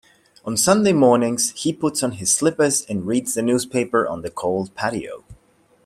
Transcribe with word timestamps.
On 0.45 0.57
Sunday 0.57 0.93
mornings, 0.93 1.51
he 1.51 1.71
puts 1.71 2.01
on 2.01 2.13
his 2.13 2.31
slippers 2.33 2.81
and 2.89 3.05
reads 3.05 3.35
the 3.35 3.43
newspaper 3.43 4.07
on 4.07 4.23
the 4.23 4.31
cold 4.31 4.73
patio. 4.73 5.23